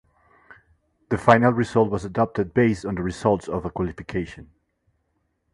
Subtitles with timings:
[1.09, 4.49] The final result was adopted based on the results of the qualification.